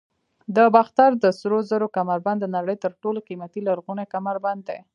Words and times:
د 0.55 0.57
باختر 0.75 1.11
د 1.23 1.25
سرو 1.39 1.59
زرو 1.69 1.87
کمربند 1.97 2.39
د 2.41 2.47
نړۍ 2.55 2.75
تر 2.83 2.91
ټولو 3.01 3.19
قیمتي 3.27 3.61
لرغونی 3.67 4.05
کمربند 4.13 4.61
دی 4.69 4.79